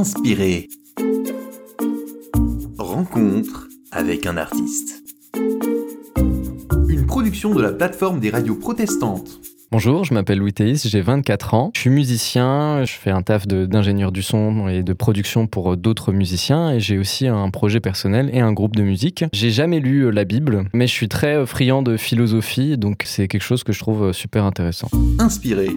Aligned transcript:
Inspiré. 0.00 0.66
Rencontre 2.78 3.68
avec 3.92 4.24
un 4.24 4.38
artiste. 4.38 5.02
Une 6.88 7.04
production 7.04 7.54
de 7.54 7.60
la 7.60 7.70
plateforme 7.70 8.18
des 8.18 8.30
radios 8.30 8.54
protestantes. 8.54 9.28
Bonjour, 9.70 10.04
je 10.04 10.14
m'appelle 10.14 10.38
Louis 10.38 10.54
Théis, 10.54 10.80
j'ai 10.86 11.02
24 11.02 11.52
ans. 11.52 11.70
Je 11.74 11.80
suis 11.82 11.90
musicien, 11.90 12.82
je 12.86 12.94
fais 12.94 13.10
un 13.10 13.20
taf 13.20 13.46
d'ingénieur 13.46 14.10
du 14.10 14.22
son 14.22 14.68
et 14.68 14.82
de 14.82 14.92
production 14.94 15.46
pour 15.46 15.76
d'autres 15.76 16.12
musiciens 16.12 16.72
et 16.72 16.80
j'ai 16.80 16.96
aussi 16.96 17.26
un 17.26 17.50
projet 17.50 17.80
personnel 17.80 18.30
et 18.32 18.40
un 18.40 18.54
groupe 18.54 18.76
de 18.76 18.82
musique. 18.82 19.26
J'ai 19.34 19.50
jamais 19.50 19.80
lu 19.80 20.06
euh, 20.06 20.10
la 20.10 20.24
Bible, 20.24 20.64
mais 20.72 20.86
je 20.86 20.92
suis 20.92 21.10
très 21.10 21.36
euh, 21.36 21.44
friand 21.44 21.82
de 21.82 21.98
philosophie, 21.98 22.78
donc 22.78 23.02
c'est 23.04 23.28
quelque 23.28 23.42
chose 23.42 23.64
que 23.64 23.74
je 23.74 23.80
trouve 23.80 24.04
euh, 24.04 24.12
super 24.14 24.46
intéressant. 24.46 24.88
Inspiré. 25.18 25.68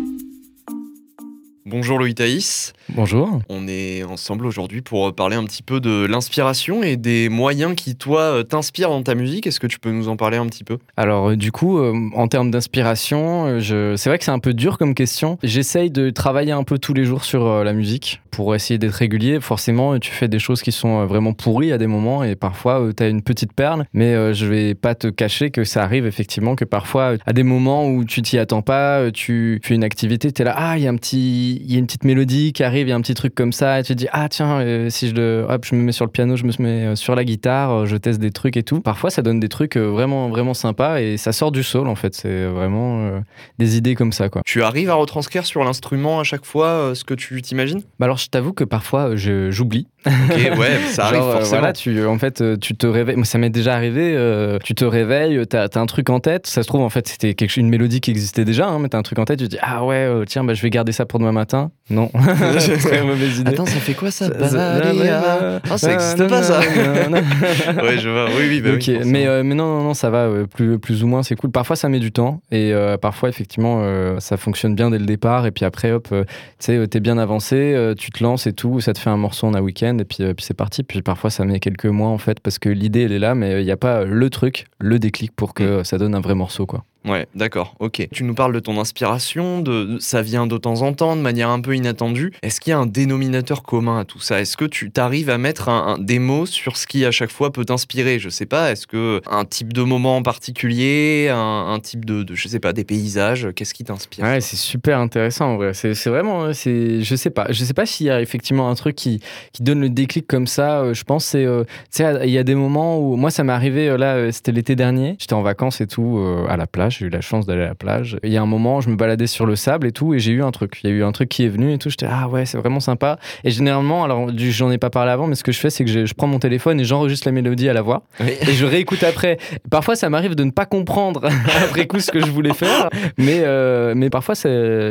Bonjour 1.65 1.97
Louis 1.97 2.13
Thaïs. 2.13 2.73
Bonjour. 2.89 3.39
On 3.47 3.69
est 3.69 4.03
ensemble 4.03 4.45
aujourd'hui 4.45 4.81
pour 4.81 5.15
parler 5.15 5.37
un 5.37 5.45
petit 5.45 5.63
peu 5.63 5.79
de 5.79 6.05
l'inspiration 6.05 6.83
et 6.83 6.97
des 6.97 7.29
moyens 7.29 7.73
qui, 7.75 7.95
toi, 7.95 8.43
t'inspirent 8.43 8.89
dans 8.89 9.01
ta 9.01 9.15
musique. 9.15 9.47
Est-ce 9.47 9.61
que 9.61 9.67
tu 9.67 9.79
peux 9.79 9.91
nous 9.91 10.09
en 10.09 10.17
parler 10.17 10.35
un 10.35 10.45
petit 10.47 10.65
peu? 10.65 10.77
Alors, 10.97 11.29
euh, 11.29 11.35
du 11.37 11.53
coup, 11.53 11.77
euh, 11.77 11.93
en 12.15 12.27
termes 12.27 12.51
d'inspiration, 12.51 13.45
euh, 13.45 13.59
je... 13.59 13.95
c'est 13.95 14.09
vrai 14.09 14.17
que 14.17 14.25
c'est 14.25 14.31
un 14.31 14.39
peu 14.39 14.53
dur 14.53 14.77
comme 14.77 14.93
question. 14.93 15.37
J'essaye 15.41 15.89
de 15.89 16.09
travailler 16.09 16.51
un 16.51 16.65
peu 16.65 16.77
tous 16.77 16.93
les 16.93 17.05
jours 17.05 17.23
sur 17.23 17.63
la 17.63 17.71
musique 17.71 18.21
pour 18.29 18.53
essayer 18.55 18.77
d'être 18.77 18.95
régulier. 18.95 19.39
Forcément, 19.39 19.97
tu 19.99 20.11
fais 20.11 20.27
des 20.27 20.39
choses 20.39 20.61
qui 20.61 20.73
sont 20.73 21.05
vraiment 21.05 21.31
pourries 21.31 21.71
à 21.71 21.77
des 21.77 21.87
moments 21.87 22.25
et 22.25 22.35
parfois, 22.35 22.89
tu 22.95 23.03
as 23.03 23.07
une 23.07 23.21
petite 23.21 23.53
perle. 23.53 23.85
Mais 23.93 24.33
je 24.33 24.45
vais 24.47 24.75
pas 24.75 24.95
te 24.95 25.07
cacher 25.07 25.49
que 25.49 25.63
ça 25.63 25.83
arrive 25.83 26.05
effectivement 26.05 26.55
que 26.55 26.65
parfois, 26.65 27.13
à 27.25 27.31
des 27.31 27.43
moments 27.43 27.87
où 27.87 28.03
tu 28.03 28.21
t'y 28.21 28.37
attends 28.37 28.63
pas, 28.63 29.11
tu 29.11 29.61
fais 29.63 29.75
une 29.75 29.83
activité, 29.83 30.31
tu 30.31 30.41
es 30.41 30.45
là, 30.45 30.55
ah, 30.57 30.77
il 30.77 30.83
y 30.83 30.87
a 30.87 30.89
un 30.89 30.95
petit 30.95 31.52
il 31.63 31.71
y 31.71 31.75
a 31.75 31.79
une 31.79 31.85
petite 31.85 32.03
mélodie 32.03 32.53
qui 32.53 32.63
arrive, 32.63 32.87
il 32.87 32.89
y 32.89 32.93
a 32.93 32.95
un 32.95 33.01
petit 33.01 33.13
truc 33.13 33.35
comme 33.35 33.51
ça, 33.51 33.79
et 33.79 33.83
tu 33.83 33.93
te 33.93 33.97
dis, 33.97 34.07
ah 34.11 34.29
tiens, 34.29 34.59
euh, 34.61 34.89
si 34.89 35.09
je, 35.09 35.15
le, 35.15 35.45
hop, 35.47 35.65
je 35.65 35.75
me 35.75 35.81
mets 35.81 35.91
sur 35.91 36.05
le 36.05 36.11
piano, 36.11 36.35
je 36.35 36.45
me 36.45 36.51
mets 36.59 36.85
euh, 36.85 36.95
sur 36.95 37.15
la 37.15 37.23
guitare, 37.23 37.71
euh, 37.71 37.85
je 37.85 37.97
teste 37.97 38.19
des 38.19 38.31
trucs 38.31 38.57
et 38.57 38.63
tout. 38.63 38.81
Parfois, 38.81 39.09
ça 39.09 39.21
donne 39.21 39.39
des 39.39 39.49
trucs 39.49 39.77
vraiment, 39.77 40.29
vraiment 40.29 40.53
sympas 40.53 40.99
et 40.99 41.17
ça 41.17 41.31
sort 41.31 41.51
du 41.51 41.63
sol 41.63 41.87
en 41.87 41.95
fait. 41.95 42.13
C'est 42.15 42.45
vraiment 42.45 43.21
des 43.59 43.77
idées 43.77 43.95
comme 43.95 44.11
ça, 44.11 44.29
quoi. 44.29 44.41
Tu 44.45 44.63
arrives 44.63 44.89
à 44.89 44.95
retranscrire 44.95 45.45
sur 45.45 45.63
l'instrument 45.63 46.19
à 46.19 46.23
chaque 46.23 46.45
fois 46.45 46.93
ce 46.95 47.03
que 47.03 47.13
tu 47.13 47.41
t'imagines? 47.41 47.81
Bah 47.99 48.05
Alors, 48.05 48.17
je 48.17 48.27
t'avoue 48.29 48.53
que 48.53 48.63
parfois, 48.63 49.15
j'oublie. 49.15 49.87
Ok, 50.05 50.57
ouais, 50.57 50.79
ça 50.89 51.05
arrive 51.05 51.21
forcément. 51.21 51.59
Voilà, 51.59 51.73
tu, 51.73 52.05
en 52.05 52.17
fait, 52.17 52.59
tu 52.59 52.75
te 52.75 52.87
réveilles. 52.87 53.23
Ça 53.25 53.37
m'est 53.37 53.49
déjà 53.49 53.73
arrivé. 53.75 54.17
tu 54.63 54.75
te 54.75 54.85
réveilles, 54.85 55.45
t'as 55.47 55.67
as 55.73 55.79
un 55.79 55.85
truc 55.85 56.09
en 56.09 56.19
tête. 56.19 56.47
Ça 56.47 56.63
se 56.63 56.67
trouve, 56.67 56.81
en 56.81 56.89
fait, 56.89 57.07
c'était 57.07 57.31
une 57.45 57.69
mélodie 57.69 58.01
qui 58.01 58.11
existait 58.11 58.45
déjà, 58.45 58.67
hein, 58.67 58.79
mais 58.79 58.89
t'as 58.89 58.97
un 58.97 59.03
truc 59.03 59.19
en 59.19 59.25
tête. 59.25 59.39
Tu 59.39 59.45
te 59.45 59.51
dis, 59.51 59.59
ah 59.61 59.85
ouais, 59.85 60.09
tiens, 60.27 60.43
bah, 60.43 60.53
je 60.53 60.61
vais 60.61 60.69
garder 60.69 60.91
ça 60.91 61.05
pour 61.05 61.19
demain 61.19 61.31
matin 61.31 61.42
non. 61.89 62.09
très 62.79 63.03
mauvaise 63.03 63.39
idée. 63.39 63.51
Attends, 63.51 63.65
ça 63.65 63.79
fait 63.79 63.93
quoi 63.93 64.11
ça, 64.11 64.29
Ah, 64.39 65.77
ça 65.77 65.93
existe 65.93 66.27
pas 66.27 66.43
ça. 66.43 66.59
ouais, 67.83 67.97
je 67.97 68.09
vois. 68.09 68.27
Oui, 68.37 68.47
oui, 68.49 68.61
bah 68.61 68.69
oui 68.73 68.99
mais, 69.05 69.27
euh, 69.27 69.43
mais 69.43 69.55
non, 69.55 69.77
non, 69.77 69.83
non, 69.83 69.93
ça 69.93 70.09
va. 70.09 70.25
Euh, 70.25 70.45
plus, 70.45 70.79
plus 70.79 71.03
ou 71.03 71.07
moins, 71.07 71.23
c'est 71.23 71.35
cool. 71.35 71.51
Parfois, 71.51 71.75
ça 71.75 71.89
met 71.89 71.99
du 71.99 72.11
temps. 72.11 72.41
Et 72.51 72.73
euh, 72.73 72.97
parfois, 72.97 73.29
effectivement, 73.29 73.83
ça 74.19 74.37
fonctionne 74.37 74.75
bien 74.75 74.89
dès 74.89 74.99
le 74.99 75.05
départ. 75.05 75.45
Et 75.45 75.51
puis 75.51 75.65
après, 75.65 75.91
hop, 75.91 76.07
tu 76.09 76.15
sais, 76.59 76.87
t'es 76.87 76.99
bien 76.99 77.17
avancé, 77.17 77.93
tu 77.97 78.11
te 78.11 78.23
lances 78.23 78.47
et 78.47 78.53
tout. 78.53 78.79
Ça 78.79 78.93
te 78.93 78.99
fait 78.99 79.09
un 79.09 79.17
morceau 79.17 79.47
en 79.47 79.53
un 79.53 79.61
week-end. 79.61 79.97
Et 79.99 80.05
puis, 80.05 80.23
puis 80.33 80.45
c'est 80.45 80.53
parti. 80.53 80.83
Puis 80.83 81.01
parfois, 81.01 81.29
ça 81.29 81.45
met 81.45 81.59
quelques 81.59 81.85
mois, 81.85 82.09
en 82.09 82.17
fait, 82.17 82.39
parce 82.39 82.59
que 82.59 82.69
l'idée, 82.69 83.01
elle 83.01 83.13
est 83.13 83.19
là, 83.19 83.35
mais 83.35 83.61
il 83.61 83.65
n'y 83.65 83.71
a 83.71 83.77
pas 83.77 84.05
le 84.05 84.29
truc, 84.29 84.65
le 84.79 84.99
déclic 84.99 85.33
pour 85.35 85.53
que 85.53 85.81
mm. 85.81 85.83
ça 85.83 85.97
donne 85.97 86.15
un 86.15 86.21
vrai 86.21 86.35
morceau, 86.35 86.65
quoi. 86.65 86.85
Ouais, 87.05 87.27
d'accord, 87.35 87.75
ok. 87.79 88.07
Tu 88.11 88.23
nous 88.23 88.33
parles 88.33 88.53
de 88.53 88.59
ton 88.59 88.79
inspiration, 88.79 89.61
de 89.61 89.97
ça 89.99 90.21
vient 90.21 90.47
de 90.47 90.57
temps 90.57 90.81
en 90.81 90.93
temps, 90.93 91.15
de 91.15 91.21
manière 91.21 91.49
un 91.49 91.59
peu 91.59 91.75
inattendue. 91.75 92.31
Est-ce 92.41 92.61
qu'il 92.61 92.71
y 92.71 92.73
a 92.73 92.79
un 92.79 92.85
dénominateur 92.85 93.63
commun 93.63 93.99
à 93.99 94.05
tout 94.05 94.19
ça? 94.19 94.39
Est-ce 94.39 94.55
que 94.55 94.65
tu 94.65 94.89
t'arrives 94.89 95.29
à 95.29 95.37
mettre 95.37 95.67
un, 95.67 95.97
des 95.99 96.19
mots 96.19 96.45
sur 96.45 96.77
ce 96.77 96.87
qui 96.87 97.03
à 97.03 97.11
chaque 97.11 97.31
fois 97.31 97.51
peut 97.51 97.65
t'inspirer? 97.65 98.19
Je 98.19 98.29
sais 98.29 98.45
pas, 98.45 98.71
est-ce 98.71 98.87
que 98.87 99.21
un 99.29 99.43
type 99.43 99.73
de 99.73 99.81
moment 99.81 100.17
en 100.17 100.23
particulier, 100.23 101.29
un, 101.29 101.79
type 101.81 102.05
de, 102.05 102.25
je 102.33 102.47
sais 102.47 102.59
pas, 102.59 102.71
des 102.71 102.85
paysages, 102.85 103.49
qu'est-ce 103.55 103.73
qui 103.73 103.83
t'inspire? 103.83 104.23
Ouais, 104.23 104.39
c'est 104.39 104.55
super 104.55 104.99
intéressant 104.99 105.53
en 105.53 105.55
vrai. 105.57 105.73
C'est 105.73 106.07
vraiment, 106.07 106.53
c'est, 106.53 107.01
je 107.01 107.15
sais 107.15 107.31
pas, 107.31 107.47
je 107.49 107.65
sais 107.65 107.73
pas 107.73 107.85
s'il 107.85 108.07
y 108.07 108.09
a 108.09 108.21
effectivement 108.21 108.69
un 108.69 108.75
truc 108.75 108.95
qui, 108.95 109.19
qui 109.51 109.63
donne 109.63 109.81
le 109.81 109.89
déclic 109.89 110.25
comme 110.25 110.47
ça. 110.47 110.81
Euh, 110.81 110.93
je 110.93 111.03
pense 111.03 111.25
c'est, 111.25 111.45
euh, 111.45 111.63
tu 111.91 112.03
sais, 112.03 112.21
il 112.23 112.31
y 112.31 112.37
a 112.37 112.43
des 112.43 112.55
moments 112.55 112.97
où 112.99 113.17
moi 113.17 113.31
ça 113.31 113.43
m'est 113.43 113.53
arrivé 113.53 113.89
euh, 113.89 113.97
là, 113.97 114.31
c'était 114.31 114.53
l'été 114.53 114.75
dernier, 114.75 115.17
j'étais 115.19 115.33
en 115.33 115.41
vacances 115.41 115.81
et 115.81 115.87
tout 115.87 116.23
à 116.47 116.57
la 116.57 116.67
plage 116.67 116.92
j'ai 116.93 117.05
eu 117.05 117.09
la 117.09 117.21
chance 117.21 117.45
d'aller 117.45 117.63
à 117.63 117.67
la 117.67 117.75
plage. 117.75 118.17
Il 118.23 118.31
y 118.31 118.37
a 118.37 118.41
un 118.41 118.45
moment, 118.45 118.81
je 118.81 118.89
me 118.89 118.95
baladais 118.95 119.27
sur 119.27 119.45
le 119.45 119.55
sable 119.55 119.87
et 119.87 119.91
tout, 119.91 120.13
et 120.13 120.19
j'ai 120.19 120.31
eu 120.31 120.43
un 120.43 120.51
truc. 120.51 120.79
Il 120.83 120.89
y 120.89 120.93
a 120.93 120.95
eu 120.95 121.03
un 121.03 121.11
truc 121.11 121.29
qui 121.29 121.43
est 121.43 121.49
venu 121.49 121.73
et 121.73 121.77
tout. 121.77 121.89
J'étais, 121.89 122.07
ah 122.09 122.27
ouais, 122.27 122.45
c'est 122.45 122.57
vraiment 122.57 122.79
sympa. 122.79 123.17
Et 123.43 123.51
généralement, 123.51 124.03
alors, 124.03 124.29
j'en 124.35 124.71
ai 124.71 124.77
pas 124.77 124.89
parlé 124.89 125.11
avant, 125.11 125.27
mais 125.27 125.35
ce 125.35 125.43
que 125.43 125.51
je 125.51 125.59
fais, 125.59 125.69
c'est 125.69 125.85
que 125.85 126.05
je, 126.05 126.13
prends 126.13 126.27
mon 126.27 126.39
téléphone 126.39 126.79
et 126.79 126.83
j'enregistre 126.83 127.27
la 127.27 127.31
mélodie 127.31 127.69
à 127.69 127.73
la 127.73 127.81
voix. 127.81 128.03
Et 128.19 128.53
je 128.53 128.65
réécoute 128.65 129.03
après. 129.03 129.37
Parfois, 129.69 129.95
ça 129.95 130.09
m'arrive 130.09 130.35
de 130.35 130.43
ne 130.43 130.51
pas 130.51 130.65
comprendre 130.65 131.25
après 131.63 131.87
coup 131.87 131.99
ce 131.99 132.11
que 132.11 132.19
je 132.19 132.31
voulais 132.31 132.53
faire. 132.53 132.89
Mais, 133.17 133.41
euh, 133.43 133.93
mais 133.95 134.09
parfois, 134.09 134.35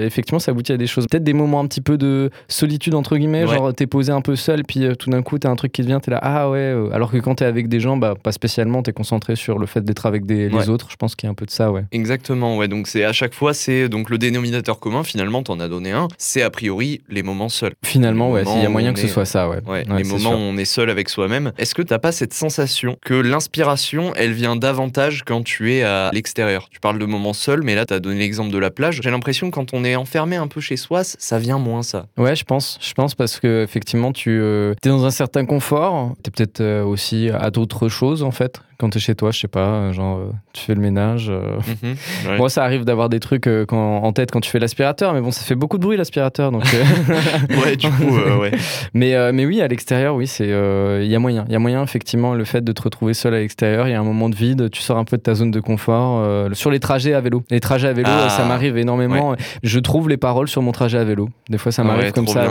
effectivement, 0.03 0.39
ça 0.39 0.51
aboutit 0.51 0.73
à 0.73 0.77
des 0.77 0.87
choses. 0.87 1.07
Peut-être 1.07 1.25
des 1.25 1.33
moments 1.33 1.61
un 1.61 1.67
petit 1.67 1.81
peu 1.81 1.99
de 1.99 2.31
solitude, 2.49 2.95
entre 2.95 3.17
guillemets. 3.17 3.47
Genre, 3.47 3.75
t'es 3.75 3.87
posé 3.87 4.13
un 4.13 4.21
peu 4.21 4.37
seul, 4.37 4.65
puis 4.65 4.85
euh, 4.85 4.95
tout 4.95 5.11
d'un 5.11 5.23
coup, 5.23 5.39
t'as 5.39 5.51
un 5.51 5.57
truc 5.57 5.73
qui 5.73 5.83
te 5.83 5.87
vient, 5.87 6.01
t'es 6.01 6.11
là, 6.11 6.19
ah 6.23 6.51
ouais. 6.51 6.59
Euh. 6.59 6.91
Alors 6.93 7.11
que 7.11 7.19
quand 7.19 7.37
t'es 7.37 7.45
avec 7.45 7.69
des 7.69 7.81
gens, 7.81 7.97
bah, 7.97 8.15
pas 8.21 8.33
spécialement, 8.33 8.83
t'es 8.83 8.93
concentré 8.93 9.37
sur 9.37 9.59
le 9.59 9.67
fait 9.67 9.83
d'être 9.83 10.07
avec 10.07 10.27
des, 10.27 10.49
les 10.49 10.69
autres. 10.69 10.89
Je 10.91 10.97
pense 10.97 11.15
qu'il 11.15 11.27
y 11.27 11.29
a 11.29 11.31
un 11.31 11.35
peu 11.35 11.47
de 11.47 11.51
ça, 11.51 11.71
ouais. 11.71 11.85
Exactement, 11.93 12.57
ouais. 12.57 12.69
Donc 12.69 12.89
c'est 12.89 13.05
à 13.05 13.13
chaque 13.13 13.35
fois, 13.35 13.55
c'est 13.55 13.89
donc 13.89 14.11
le 14.11 14.19
dénominateur 14.19 14.81
commun. 14.81 15.05
Finalement, 15.05 15.43
t'en 15.43 15.61
as 15.61 15.69
donné 15.69 15.93
un. 15.93 16.09
C'est 16.19 16.43
a 16.43 16.51
priori 16.51 17.03
les 17.09 17.23
moments 17.23 17.49
seuls. 17.49 17.75
Finalement, 17.85 18.31
ouais. 18.31 18.45
S'il 18.45 18.63
y 18.63 18.67
a 18.67 18.69
moyen 18.69 18.93
que 18.93 19.01
ce 19.01 19.09
soit 19.09 19.27
ça, 19.27 19.49
ouais. 19.49 19.59
ouais, 19.67 19.85
les 19.97 20.05
moments 20.05 20.33
où 20.33 20.39
on 20.39 20.57
est 20.57 20.65
seul 20.65 20.91
avec 20.91 21.09
soi-même. 21.09 21.53
Est-ce 21.59 21.75
que 21.75 21.83
t'as 21.83 21.99
pas 21.99 22.13
cette 22.13 22.35
sensation 22.35 22.97
que 23.05 23.15
l'inspiration, 23.15 24.13
elle 24.17 24.33
vient 24.33 24.57
davantage 24.57 25.23
quand 25.25 25.43
tu 25.43 25.73
es 25.73 25.83
à 25.83 26.11
l'extérieur? 26.13 26.69
Tu 26.71 26.81
parles 26.81 26.99
de 26.99 27.05
moments 27.05 27.35
seuls, 27.35 27.63
mais 27.63 27.75
là, 27.75 27.85
t'as 27.85 28.01
donné 28.01 28.21
l'exemple 28.21 28.51
de 28.51 28.59
la 28.59 28.71
plage. 28.71 29.01
J'ai 29.03 29.11
l'impression 29.11 29.51
que 29.51 29.55
quand 29.55 29.75
on 29.75 29.85
est 29.85 29.97
enfermé 29.97 30.37
un 30.37 30.49
peu 30.49 30.61
chez 30.61 30.77
soi, 30.77 31.05
ça 31.05 31.39
vient 31.39 31.59
moins 31.59 31.83
ça. 31.83 32.07
Ouais, 32.17 32.35
je 32.35 32.45
pense. 32.45 32.79
Je 32.81 32.93
pense 32.95 33.15
parce 33.15 33.39
que 33.39 33.63
effectivement, 33.63 34.13
tu 34.13 34.31
euh, 34.41 34.75
es 34.85 34.89
dans 34.89 35.05
un 35.05 35.11
certain 35.11 35.45
confort. 35.45 36.15
T'es 36.23 36.31
peut-être 36.31 36.61
euh, 36.61 36.85
aussi 36.85 37.31
à 37.31 37.51
d'autres 37.51 37.89
choses 37.89 38.23
en 38.23 38.31
fait 38.31 38.61
quand 38.83 38.91
tu 38.91 38.99
es 38.99 39.01
chez 39.01 39.15
toi, 39.15 39.31
je 39.31 39.39
sais 39.39 39.49
pas, 39.49 39.93
genre 39.93 40.19
euh, 40.19 40.33
tu 40.53 40.65
fais 40.65 40.75
le 40.75 40.81
ménage. 40.81 41.29
Euh. 41.31 41.57
Mhm, 41.85 42.37
Moi, 42.37 42.51
ça 42.51 42.65
arrive 42.65 42.85
d'avoir 42.85 43.09
des 43.09 43.21
trucs 43.21 43.47
euh, 43.47 43.65
en 43.71 44.13
tête 44.13 44.33
quand 44.33 44.41
tu 44.41 44.51
fais 44.51 44.59
l'aspirateur, 44.59 45.15
mais 45.15 45.21
bon, 45.21 45.31
ça 45.31 45.45
fait 45.45 45.55
beaucoup 45.55 45.79
de 45.79 45.85
bruit 45.85 45.97
l'aspirateur, 45.97 46.51
donc. 46.51 46.65
ouais, 47.65 47.77
du 47.77 47.89
coup, 47.89 48.11
ouais. 48.41 48.51
Mais 48.95 49.33
mais 49.33 49.47
oui, 49.47 49.61
à 49.61 49.69
l'extérieur, 49.69 50.17
oui, 50.17 50.27
c'est 50.27 50.49
il 50.49 51.07
y 51.07 51.15
a 51.15 51.19
moyen, 51.21 51.45
il 51.47 51.53
y 51.53 51.57
a 51.57 51.61
moyen 51.61 51.83
effectivement 51.83 52.35
le 52.35 52.45
fait 52.45 52.63
de 52.63 52.73
te 52.73 52.83
retrouver 52.83 53.15
seul 53.15 53.35
à 53.35 53.39
l'extérieur, 53.39 53.87
il 53.87 53.93
y 53.93 53.95
a 53.95 54.01
un 54.01 54.05
moment 54.05 54.29
de 54.29 54.35
vide, 54.35 54.69
tu 54.71 54.83
sors 54.83 54.99
un 54.99 55.05
peu 55.05 55.17
de 55.17 55.23
ta 55.23 55.35
zone 55.35 55.53
de 55.53 55.61
confort. 55.61 56.49
sur 56.55 56.71
les 56.71 56.81
trajets 56.81 57.15
à 57.15 57.21
vélo, 57.21 57.45
les 57.51 57.61
trajets 57.61 57.89
à 57.89 57.93
vélo, 57.93 58.09
ça 58.09 58.41
ah. 58.41 58.45
m'arrive 58.45 58.77
énormément. 58.77 59.37
Je 59.63 59.79
trouve 59.79 60.09
les 60.09 60.17
paroles 60.17 60.49
sur 60.49 60.63
mon 60.63 60.73
trajet 60.73 60.99
à 60.99 61.05
vélo. 61.05 61.29
Des 61.49 61.59
fois, 61.59 61.71
ça 61.71 61.85
m'arrive 61.85 62.13
comme 62.13 62.27
ça. 62.27 62.49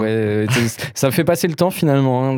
ça 0.94 1.12
fait 1.12 1.26
passer 1.26 1.50
le 1.50 1.56
temps 1.56 1.72
finalement. 1.72 2.30
Hein. 2.30 2.36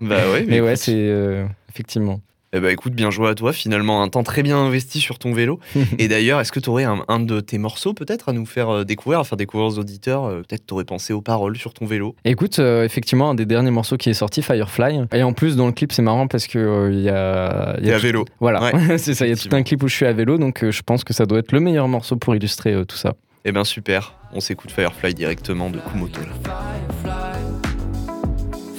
bah 0.00 0.16
ouais. 0.32 0.44
Mais, 0.48 0.60
ouais, 0.60 0.74
c'est 0.74 1.46
effectivement. 1.68 2.20
Eh 2.52 2.58
ben 2.58 2.70
écoute, 2.70 2.94
bien 2.94 3.12
joué 3.12 3.28
à 3.28 3.36
toi, 3.36 3.52
finalement, 3.52 4.02
un 4.02 4.08
temps 4.08 4.24
très 4.24 4.42
bien 4.42 4.56
investi 4.56 4.98
sur 4.98 5.20
ton 5.20 5.32
vélo. 5.32 5.60
et 5.98 6.08
d'ailleurs, 6.08 6.40
est-ce 6.40 6.50
que 6.50 6.58
tu 6.58 6.68
aurais 6.68 6.82
un, 6.84 7.20
de 7.20 7.38
tes 7.38 7.58
morceaux 7.58 7.94
peut-être 7.94 8.28
à 8.28 8.32
nous 8.32 8.44
faire 8.44 8.70
euh, 8.70 8.84
découvrir, 8.84 9.20
à 9.20 9.24
faire 9.24 9.38
découvrir 9.38 9.68
aux 9.68 9.78
auditeurs 9.78 10.24
euh, 10.24 10.42
Peut-être 10.42 10.66
tu 10.66 10.74
aurais 10.74 10.84
pensé 10.84 11.12
aux 11.12 11.20
paroles 11.20 11.56
sur 11.56 11.72
ton 11.74 11.86
vélo? 11.86 12.16
Écoute, 12.24 12.58
euh, 12.58 12.84
effectivement, 12.84 13.30
un 13.30 13.34
des 13.36 13.46
derniers 13.46 13.70
morceaux 13.70 13.96
qui 13.96 14.10
est 14.10 14.14
sorti, 14.14 14.42
Firefly. 14.42 15.02
Et 15.12 15.22
en 15.22 15.32
plus, 15.32 15.54
dans 15.54 15.66
le 15.66 15.72
clip, 15.72 15.92
c'est 15.92 16.02
marrant 16.02 16.26
parce 16.26 16.48
que 16.48 16.90
il 16.92 17.02
y 17.02 17.08
a. 17.08 17.78
Y 17.80 17.92
a 17.92 17.94
à 17.94 17.98
vélo. 17.98 18.24
Voilà, 18.40 18.72
c'est 18.98 19.14
ça, 19.14 19.26
il 19.26 19.30
y 19.30 19.32
a 19.32 19.36
tout 19.36 19.54
un 19.54 19.62
clip 19.62 19.80
où 19.84 19.88
je 19.88 19.94
suis 19.94 20.06
à 20.06 20.12
vélo, 20.12 20.36
donc 20.36 20.68
je 20.68 20.82
pense 20.82 21.04
que 21.04 21.12
ça 21.12 21.26
doit 21.26 21.38
être 21.38 21.52
le 21.52 21.60
meilleur 21.60 21.86
morceau 21.86 22.16
pour 22.16 22.34
illustrer 22.34 22.74
tout 22.84 22.96
ça. 22.96 23.14
Eh 23.44 23.52
ben 23.52 23.62
super, 23.62 24.14
on 24.32 24.40
s'écoute 24.40 24.72
Firefly 24.72 25.14
directement 25.14 25.70
de 25.70 25.78
Kumoto. 25.78 26.20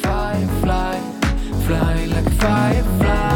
Firefly, 0.04 0.98
fly 1.66 2.08
like 2.08 3.31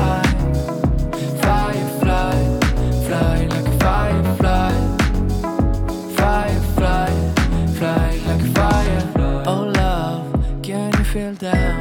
a 11.16 11.34
firefly. 11.34 11.76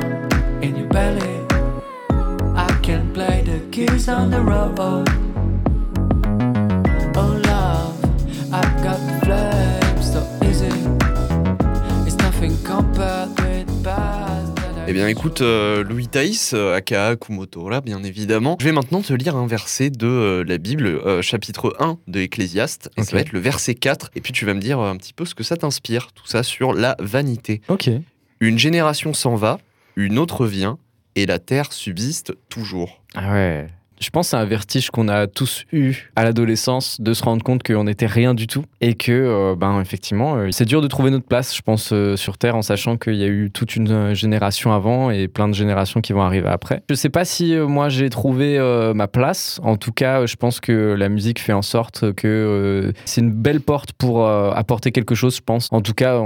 on 4.06 4.30
the 4.30 4.40
road. 4.40 4.78
Oh 7.16 7.40
love, 7.46 7.96
I've 8.52 8.82
got 8.82 8.98
the 9.06 9.20
flame 9.24 10.02
so 10.02 10.22
easy. 10.44 10.68
It's 12.06 12.16
nothing 12.16 12.56
compared 12.62 13.30
with 13.40 13.64
Eh 14.86 14.92
bien 14.92 15.08
écoute, 15.08 15.40
euh, 15.40 15.82
Louis 15.82 16.08
Thaïs, 16.08 16.52
euh, 16.52 16.74
aka 16.76 17.16
Kumoto, 17.16 17.70
là 17.70 17.80
bien 17.80 18.02
évidemment. 18.04 18.58
Je 18.60 18.66
vais 18.66 18.72
maintenant 18.72 19.00
te 19.00 19.14
lire 19.14 19.34
un 19.34 19.46
verset 19.46 19.88
de 19.88 20.06
euh, 20.06 20.44
la 20.46 20.58
Bible, 20.58 21.00
chapitre 21.22 21.74
1 21.80 21.98
de 22.06 22.20
Ecclésiaste, 22.20 22.90
et 22.98 23.02
ça 23.02 23.16
va 23.16 23.22
être 23.22 23.32
le 23.32 23.40
verset 23.40 23.74
4, 23.74 24.10
et 24.14 24.20
puis 24.20 24.34
tu 24.34 24.44
vas 24.44 24.52
me 24.52 24.60
dire 24.60 24.80
un 24.80 24.96
petit 24.98 25.14
peu 25.14 25.24
ce 25.24 25.34
que 25.34 25.42
ça 25.42 25.56
t'inspire, 25.56 26.12
tout 26.12 26.26
ça 26.26 26.42
sur 26.42 26.74
la 26.74 26.96
vanité. 27.00 27.62
Ok. 27.68 27.90
Une 28.44 28.58
génération 28.58 29.14
s'en 29.14 29.36
va, 29.36 29.58
une 29.96 30.18
autre 30.18 30.44
vient 30.44 30.78
et 31.14 31.24
la 31.24 31.38
Terre 31.38 31.72
subsiste 31.72 32.34
toujours. 32.50 33.02
Ah 33.14 33.32
ouais. 33.32 33.68
Je 34.00 34.10
pense 34.10 34.26
que 34.26 34.30
c'est 34.30 34.36
un 34.36 34.44
vertige 34.44 34.90
qu'on 34.90 35.08
a 35.08 35.26
tous 35.26 35.64
eu 35.72 36.10
à 36.16 36.24
l'adolescence 36.24 37.00
de 37.00 37.12
se 37.14 37.22
rendre 37.22 37.42
compte 37.42 37.62
qu'on 37.62 37.84
n'était 37.84 38.06
rien 38.06 38.34
du 38.34 38.46
tout 38.46 38.64
et 38.80 38.94
que, 38.94 39.12
euh, 39.12 39.54
ben, 39.56 39.80
effectivement, 39.80 40.36
euh, 40.36 40.48
c'est 40.50 40.64
dur 40.64 40.82
de 40.82 40.88
trouver 40.88 41.10
notre 41.10 41.26
place, 41.26 41.56
je 41.56 41.62
pense, 41.62 41.90
euh, 41.92 42.16
sur 42.16 42.36
Terre 42.36 42.56
en 42.56 42.62
sachant 42.62 42.96
qu'il 42.96 43.14
y 43.14 43.24
a 43.24 43.28
eu 43.28 43.50
toute 43.50 43.76
une 43.76 44.14
génération 44.14 44.72
avant 44.72 45.10
et 45.10 45.28
plein 45.28 45.48
de 45.48 45.54
générations 45.54 46.00
qui 46.00 46.12
vont 46.12 46.22
arriver 46.22 46.48
après. 46.48 46.82
Je 46.90 46.94
sais 46.94 47.08
pas 47.08 47.24
si 47.24 47.54
moi 47.56 47.88
j'ai 47.88 48.10
trouvé 48.10 48.58
ma 48.94 49.08
place. 49.08 49.60
En 49.62 49.76
tout 49.76 49.92
cas, 49.92 50.26
je 50.26 50.36
pense 50.36 50.60
que 50.60 50.94
la 50.94 51.08
musique 51.08 51.40
fait 51.40 51.52
en 51.52 51.62
sorte 51.62 52.12
que 52.12 52.92
c'est 53.04 53.20
une 53.20 53.32
belle 53.32 53.60
porte 53.60 53.92
pour 53.92 54.26
apporter 54.28 54.92
quelque 54.92 55.14
chose, 55.14 55.36
je 55.36 55.42
pense. 55.42 55.68
En 55.70 55.80
tout 55.80 55.94
cas, 55.94 56.20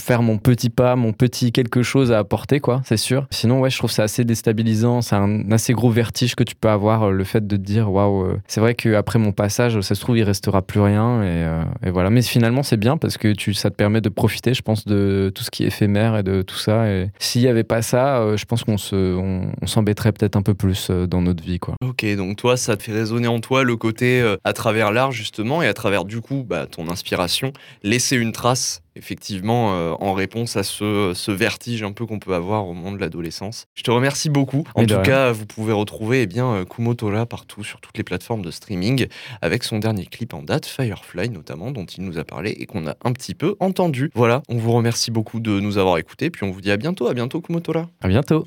faire 0.00 0.22
mon 0.22 0.38
petit 0.38 0.70
pas, 0.70 0.96
mon 0.96 1.12
petit 1.12 1.52
quelque 1.52 1.82
chose 1.82 2.12
à 2.12 2.18
apporter, 2.18 2.60
quoi, 2.60 2.82
c'est 2.84 2.96
sûr. 2.96 3.26
Sinon, 3.30 3.60
ouais, 3.60 3.70
je 3.70 3.78
trouve 3.78 3.90
ça 3.90 4.04
assez 4.04 4.24
déstabilisant. 4.24 5.00
C'est 5.02 5.16
un 5.16 5.50
assez 5.50 5.72
gros 5.72 5.90
vertige 5.90 6.34
que 6.34 6.44
tu 6.44 6.54
peux 6.54 6.68
avoir 6.68 7.05
le 7.10 7.24
fait 7.24 7.46
de 7.46 7.56
te 7.56 7.62
dire 7.62 7.90
waouh, 7.90 8.24
euh, 8.24 8.40
c'est 8.46 8.60
vrai 8.60 8.74
qu'après 8.74 9.18
mon 9.18 9.32
passage, 9.32 9.80
ça 9.80 9.94
se 9.94 10.00
trouve, 10.00 10.18
il 10.18 10.22
restera 10.22 10.62
plus 10.62 10.80
rien. 10.80 11.22
Et, 11.22 11.44
euh, 11.44 11.62
voilà. 11.90 12.10
Mais 12.10 12.22
finalement, 12.22 12.62
c'est 12.62 12.76
bien 12.76 12.96
parce 12.96 13.18
que 13.18 13.32
tu, 13.32 13.54
ça 13.54 13.70
te 13.70 13.74
permet 13.74 14.00
de 14.00 14.08
profiter, 14.08 14.54
je 14.54 14.62
pense, 14.62 14.84
de 14.84 15.30
tout 15.34 15.42
ce 15.42 15.50
qui 15.50 15.64
est 15.64 15.68
éphémère 15.68 16.16
et 16.16 16.22
de 16.22 16.42
tout 16.42 16.56
ça. 16.56 16.88
Et 16.88 17.10
s'il 17.18 17.42
n'y 17.42 17.48
avait 17.48 17.64
pas 17.64 17.82
ça, 17.82 18.18
euh, 18.18 18.36
je 18.36 18.44
pense 18.44 18.64
qu'on 18.64 18.78
se, 18.78 18.96
on, 18.96 19.66
s'embêterait 19.66 20.12
peut-être 20.12 20.36
un 20.36 20.42
peu 20.42 20.54
plus 20.54 20.90
dans 20.90 21.22
notre 21.22 21.42
vie. 21.42 21.58
Quoi. 21.58 21.74
Ok, 21.84 22.06
donc 22.16 22.36
toi, 22.36 22.56
ça 22.56 22.76
te 22.76 22.82
fait 22.82 22.92
résonner 22.92 23.28
en 23.28 23.40
toi 23.40 23.64
le 23.64 23.76
côté 23.76 24.36
à 24.44 24.52
travers 24.52 24.92
l'art, 24.92 25.12
justement, 25.12 25.62
et 25.62 25.66
à 25.66 25.74
travers, 25.74 26.04
du 26.04 26.20
coup, 26.20 26.44
bah, 26.48 26.66
ton 26.66 26.88
inspiration, 26.88 27.52
laisser 27.82 28.16
une 28.16 28.32
trace 28.32 28.82
effectivement 28.96 29.74
euh, 29.74 29.92
en 30.00 30.12
réponse 30.12 30.56
à 30.56 30.62
ce, 30.62 31.30
vertige 31.30 31.82
un 31.82 31.92
peu 31.92 32.06
qu'on 32.06 32.18
peut 32.18 32.34
avoir 32.34 32.66
au 32.66 32.74
moment 32.74 32.92
de 32.92 32.98
l'adolescence. 32.98 33.66
Je 33.74 33.82
te 33.82 33.90
remercie 33.90 34.30
beaucoup. 34.30 34.64
En 34.74 34.84
tout 34.84 35.00
cas, 35.02 35.32
vous 35.32 35.46
pouvez 35.46 35.72
retrouver 35.72 36.22
eh 36.22 36.26
bien, 36.26 36.46
euh, 36.52 36.64
Kumotora 36.64 37.26
partout 37.26 37.62
sur 37.62 37.80
toutes 37.80 37.98
les 37.98 38.04
plateformes 38.04 38.42
de 38.42 38.50
streaming 38.50 39.06
avec 39.42 39.64
son 39.64 39.78
dernier 39.78 40.06
clip 40.06 40.34
en 40.34 40.42
date, 40.42 40.66
Firefly 40.66 41.30
notamment, 41.30 41.70
dont 41.70 41.84
il 41.84 42.04
nous 42.04 42.18
a 42.18 42.24
parlé 42.24 42.50
et 42.50 42.66
qu'on 42.66 42.86
a 42.86 42.96
un 43.04 43.12
petit 43.12 43.34
peu 43.34 43.56
entendu. 43.60 44.10
Voilà, 44.14 44.42
on 44.48 44.56
vous 44.56 44.72
remercie 44.72 45.10
beaucoup 45.10 45.40
de 45.40 45.60
nous 45.60 45.78
avoir 45.78 45.98
écoutés, 45.98 46.30
puis 46.30 46.44
on 46.44 46.50
vous 46.50 46.60
dit 46.60 46.70
à 46.70 46.76
bientôt. 46.76 47.08
À 47.08 47.14
bientôt, 47.14 47.40
Kumotora. 47.40 47.88
À 48.00 48.08
bientôt. 48.08 48.46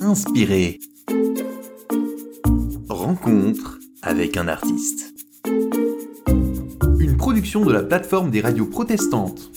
Inspiré. 0.00 0.78
Rencontre 2.88 3.78
avec 4.02 4.36
un 4.36 4.48
artiste 4.48 5.13
production 7.24 7.64
de 7.64 7.72
la 7.72 7.82
plateforme 7.82 8.30
des 8.30 8.42
radios 8.42 8.66
protestantes. 8.66 9.50